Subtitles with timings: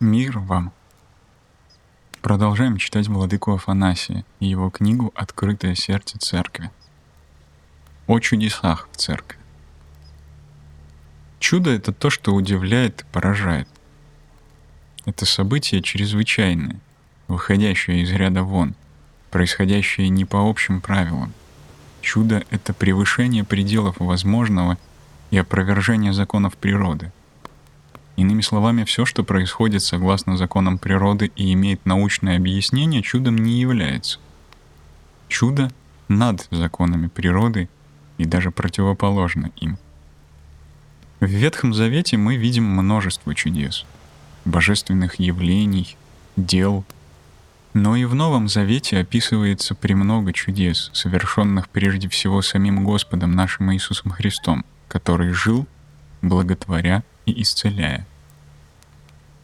[0.00, 0.72] Мир вам!
[2.22, 6.70] Продолжаем читать Владыку Афанасия и его книгу «Открытое сердце церкви».
[8.06, 9.38] О чудесах в церкви.
[11.38, 13.68] Чудо— это то, что удивляет и поражает.
[15.04, 16.80] Это событие чрезвычайное,
[17.28, 18.74] выходящее из ряда вон,
[19.30, 21.34] происходящее не по общим правилам.
[22.00, 24.78] Чудо— это превышение пределов возможного
[25.30, 27.12] и опровержение законов природы—
[28.20, 34.18] Иными словами, все, что происходит согласно законам природы и имеет научное объяснение, чудом не является.
[35.28, 35.70] Чудо
[36.06, 37.70] над законами природы
[38.18, 39.78] и даже противоположно им.
[41.20, 43.86] В Ветхом Завете мы видим множество чудес,
[44.44, 45.96] божественных явлений,
[46.36, 46.84] дел.
[47.72, 54.10] Но и в Новом Завете описывается премного чудес, совершенных прежде всего самим Господом нашим Иисусом
[54.10, 55.66] Христом, который жил,
[56.20, 58.06] благотворя и исцеляя.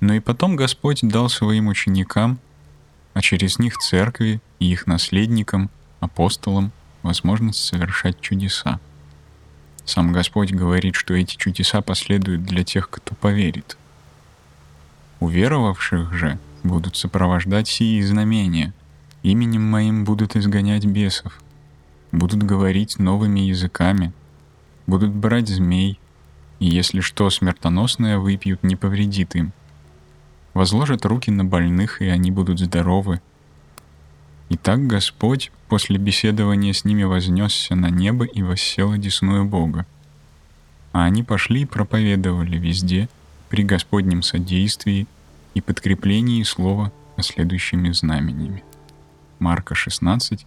[0.00, 2.38] Но и потом Господь дал своим ученикам,
[3.12, 5.70] а через них церкви и их наследникам,
[6.00, 8.80] апостолам, возможность совершать чудеса.
[9.84, 13.76] Сам Господь говорит, что эти чудеса последуют для тех, кто поверит.
[15.20, 18.72] Уверовавших же будут сопровождать сии знамения.
[19.22, 21.38] Именем моим будут изгонять бесов,
[22.10, 24.14] будут говорить новыми языками,
[24.86, 25.98] будут брать змей,
[26.58, 29.52] и если что смертоносное выпьют, не повредит им
[30.54, 33.20] возложат руки на больных, и они будут здоровы.
[34.48, 39.86] И так Господь после беседования с ними вознесся на небо и воссел одесную Бога.
[40.92, 43.08] А они пошли и проповедовали везде
[43.48, 45.06] при Господнем содействии
[45.54, 48.64] и подкреплении слова последующими знамениями.
[49.38, 50.46] Марка 16,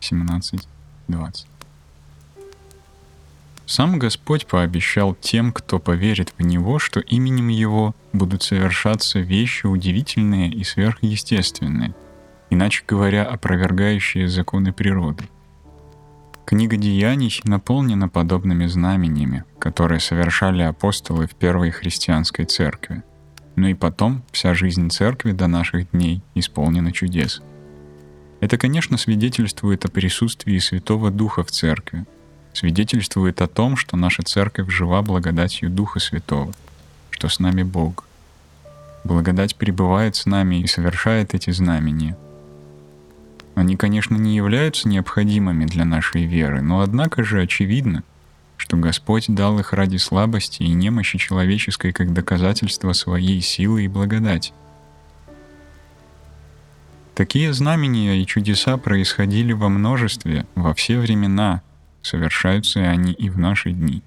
[0.00, 0.68] 17,
[1.08, 1.53] 20.
[3.66, 10.50] Сам Господь пообещал тем, кто поверит в Него, что именем Его будут совершаться вещи удивительные
[10.50, 11.94] и сверхъестественные,
[12.50, 15.24] иначе говоря, опровергающие законы природы.
[16.44, 23.02] Книга Деяний наполнена подобными знамениями, которые совершали апостолы в первой христианской церкви.
[23.56, 27.40] Но и потом вся жизнь церкви до наших дней исполнена чудес.
[28.40, 32.04] Это, конечно, свидетельствует о присутствии Святого Духа в церкви,
[32.54, 36.52] свидетельствует о том, что наша церковь жива благодатью Духа Святого,
[37.10, 38.04] что с нами Бог.
[39.02, 42.16] Благодать пребывает с нами и совершает эти знамения.
[43.54, 48.02] Они, конечно, не являются необходимыми для нашей веры, но однако же очевидно,
[48.56, 54.52] что Господь дал их ради слабости и немощи человеческой как доказательство своей силы и благодати.
[57.14, 61.62] Такие знамения и чудеса происходили во множестве, во все времена—
[62.04, 64.02] совершаются они и в наши дни.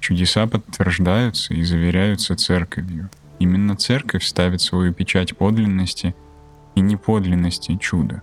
[0.00, 3.08] Чудеса подтверждаются и заверяются церковью.
[3.38, 6.14] Именно церковь ставит свою печать подлинности
[6.74, 8.22] и неподлинности чуда.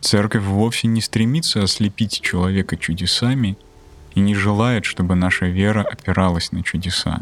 [0.00, 3.56] Церковь вовсе не стремится ослепить человека чудесами
[4.14, 7.20] и не желает, чтобы наша вера опиралась на чудеса.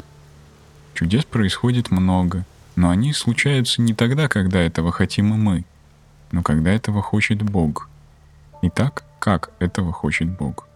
[0.94, 2.44] Чудес происходит много,
[2.76, 5.64] но они случаются не тогда, когда этого хотим и мы,
[6.32, 7.89] но когда этого хочет Бог.
[8.62, 10.68] И так, как этого хочет Бог.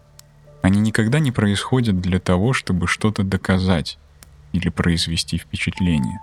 [0.62, 3.98] Они никогда не происходят для того, чтобы что-то доказать
[4.52, 6.20] или произвести впечатление.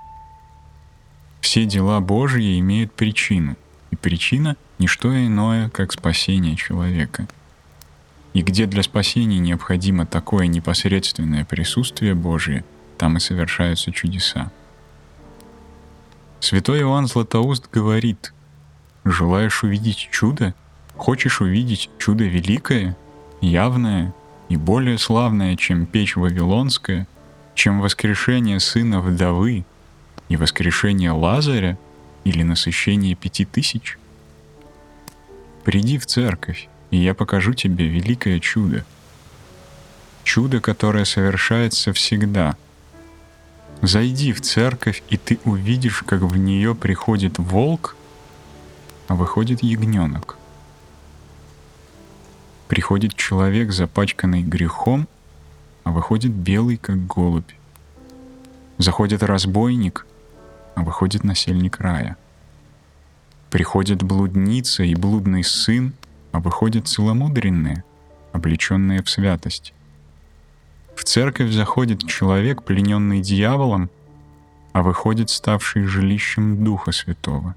[1.42, 3.56] Все дела Божьи имеют причину,
[3.92, 7.28] и причина— не что иное, как спасение человека.
[8.34, 12.66] И где для спасения необходимо такое непосредственное присутствие Божие,
[12.98, 14.52] там и совершаются чудеса.
[16.40, 18.34] Святой Иоанн Златоуст говорит,
[19.04, 20.56] «Желаешь увидеть чудо?
[21.02, 22.96] Хочешь увидеть чудо великое,
[23.42, 24.14] явное
[24.50, 27.08] и более славное, чем печь Вавилонская,
[27.56, 29.66] чем воскрешение сына вдовы
[30.30, 31.80] и воскрешение Лазаря
[32.24, 33.98] или насыщение пяти тысяч?
[35.64, 38.86] Приди в церковь, и я покажу тебе великое чудо.
[40.24, 42.56] Чудо, которое совершается всегда.
[43.82, 47.96] Зайди в церковь, и ты увидишь, как в нее приходит волк,
[49.08, 50.38] а выходит ягненок
[52.72, 55.10] приходит человек, запачканный грехом,
[55.84, 57.52] а выходит белый, как голубь.
[58.78, 60.08] Заходит разбойник,
[60.76, 62.16] а выходит насельник рая.
[63.50, 65.92] Приходит блудница и блудный сын,
[66.32, 67.84] а выходят целомудренные,
[68.32, 69.74] облеченные в святость.
[70.96, 73.90] В церковь заходит человек, плененный дьяволом,
[74.72, 77.54] а выходит ставший жилищем Духа Святого.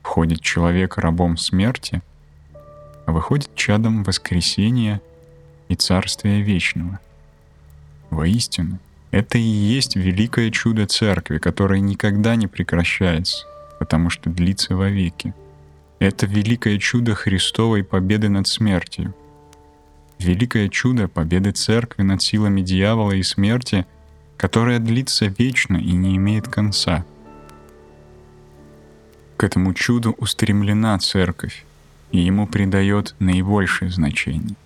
[0.00, 2.00] Входит человек рабом смерти,
[3.10, 5.00] а выходит чадом воскресения
[5.68, 7.00] и царствия вечного.
[8.08, 8.78] Воистину,
[9.10, 13.44] Это и есть великое чудо церкви, которое никогда не прекращается,
[13.80, 15.34] потому что длится вовеки.
[15.98, 19.12] Это великое чудо Христовой победы над смертью.
[20.20, 23.86] Великое чудо победы церкви над силами дьявола и смерти,
[24.36, 27.04] которое длится вечно и не имеет конца.
[29.36, 31.64] К этому чуду устремлена церковь,
[32.12, 34.56] и ему придает наибольшее значение.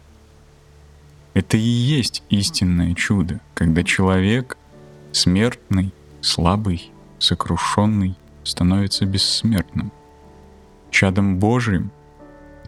[1.34, 4.56] Это и есть истинное чудо, когда человек,
[5.12, 8.14] смертный, слабый, сокрушенный,
[8.44, 9.90] становится бессмертным,
[10.90, 11.90] чадом Божиим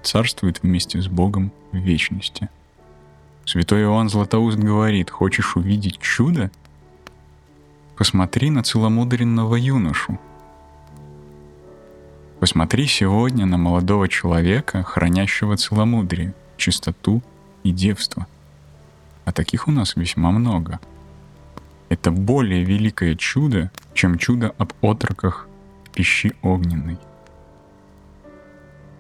[0.03, 2.49] царствует вместе с Богом в вечности.
[3.45, 6.51] Святой Иоанн Златоуст говорит, хочешь увидеть чудо?
[7.97, 10.19] Посмотри на целомудренного юношу.
[12.47, 17.21] Посмотри сегодня на молодого человека, хранящего целомудрие, чистоту
[17.65, 18.29] и девство–
[19.27, 20.79] а таких у нас весьма много.
[21.89, 25.49] Это более великое чудо, чем чудо об отроках
[25.93, 26.99] пищи огненной.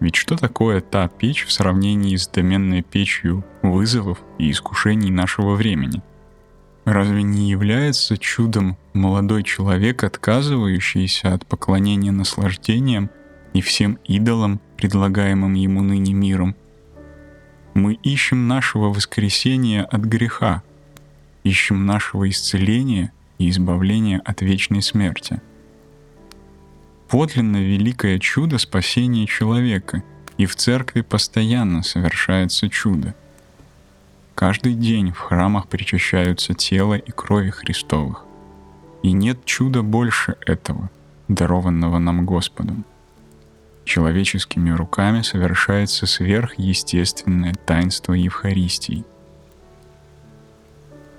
[0.00, 6.02] Ведь что такое та печь в сравнении с доменной печью вызовов и искушений нашего времени?
[6.84, 13.10] Разве не является чудом молодой человек, отказывающийся от поклонения наслаждениям
[13.54, 16.54] и всем идолам, предлагаемым ему ныне миром–
[17.76, 20.62] мы ищем нашего воскресения от греха,
[21.44, 25.42] ищем нашего исцеления и избавления от вечной смерти.
[27.08, 30.02] Подлинно великое чудо спасения человека,
[30.38, 33.14] и в церкви постоянно совершается чудо.
[34.34, 38.24] Каждый день в храмах причащаются тело и крови Христовых.
[39.02, 40.88] И нет чуда больше этого,
[41.28, 42.86] дарованного нам Господом
[43.86, 49.04] человеческими руками совершается сверхъестественное таинство Евхаристии.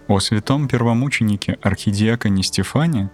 [0.08, 3.10] О святом первомученике архидиаконе Стефане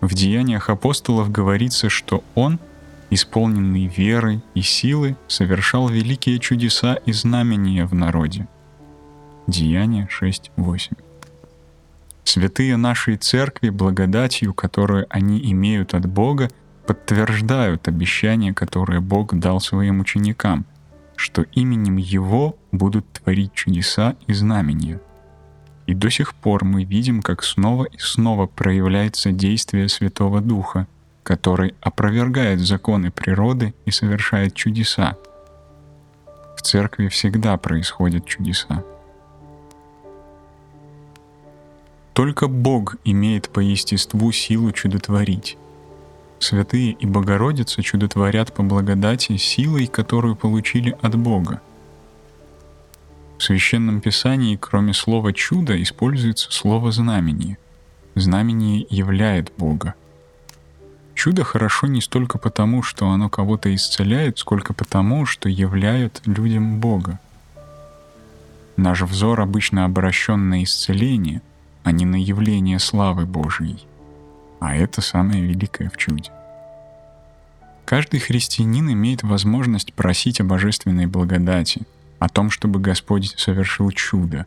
[0.00, 2.58] в деяниях апостолов говорится, что он,
[3.10, 8.48] исполненный веры и силы, совершал великие чудеса и знамения в народе.
[9.46, 10.96] Деяния 6.8.
[12.24, 16.50] Святые нашей церкви благодатью, которую они имеют от Бога,
[16.86, 20.64] подтверждают обещание, которое Бог дал своим ученикам,
[21.16, 25.00] что именем Его будут творить чудеса и знамения.
[25.86, 30.86] И до сих пор мы видим, как снова и снова проявляется действие Святого Духа,
[31.22, 35.16] который опровергает законы природы и совершает чудеса.
[36.56, 38.82] В церкви всегда происходят чудеса.
[42.14, 45.58] Только Бог имеет по естеству силу чудотворить.
[46.44, 51.62] Святые и Богородица чудотворят по благодати силой, которую получили от Бога.
[53.38, 57.56] В Священном Писании, кроме слова «чудо», используется слово «знамение».
[58.14, 59.94] Знамение являет Бога.
[61.14, 67.20] Чудо хорошо не столько потому, что оно кого-то исцеляет, сколько потому, что являет людям Бога.
[68.76, 71.40] Наш взор обычно обращен на исцеление,
[71.84, 73.86] а не на явление славы Божьей.
[74.64, 76.30] А это самое великое в чуде.
[77.84, 81.82] Каждый христианин имеет возможность просить о божественной благодати,
[82.18, 84.46] о том, чтобы Господь совершил чудо.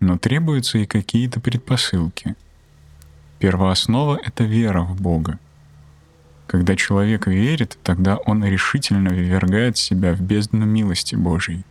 [0.00, 2.34] Но требуются и какие-то предпосылки.
[3.40, 5.38] Первооснова— это вера в Бога.
[6.46, 11.66] Когда человек верит, тогда он решительно ввергает себя в бездну милости Божьей.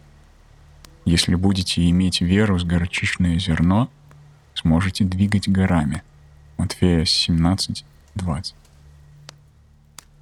[1.04, 3.90] Если будете иметь веру с горчичное зерно,
[4.54, 6.04] сможете двигать горами—
[6.64, 7.84] Матфея 17,
[8.16, 8.56] 20.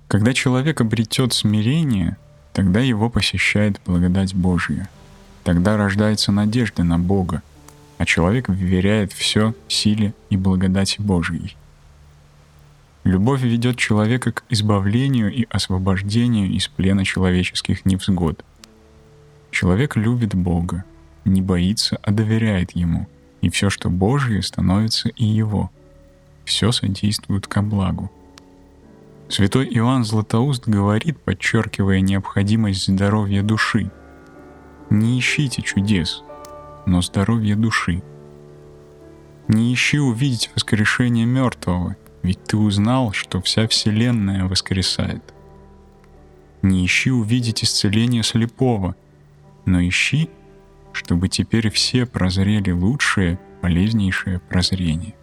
[0.08, 2.18] Когда человек обретет смирение,
[2.52, 4.90] тогда его посещает благодать Божья.
[5.44, 7.44] Тогда рождается надежда на Бога,
[8.00, 11.56] а человек вверяет все силе и благодати Божьей.
[13.04, 18.44] Любовь ведет человека к избавлению и освобождению из плена человеческих невзгод.
[19.52, 20.86] Человек любит Бога,
[21.24, 23.08] не боится, а доверяет Ему,
[23.42, 25.70] и все, что Божье, становится и Его—
[26.46, 28.12] все содействует ко благу.
[29.30, 33.90] Святой Иоанн Златоуст говорит, подчеркивая необходимость здоровья души.
[34.90, 36.24] Не ищите чудес,
[36.86, 38.04] но здоровье души.
[39.48, 45.24] Не ищи увидеть воскрешение мертвого, ведь ты узнал, что вся Вселенная воскресает.
[46.62, 48.96] Не ищи увидеть исцеление слепого,
[49.66, 50.30] но ищи,
[50.92, 55.16] чтобы теперь все прозрели лучшее, полезнейшее прозрение.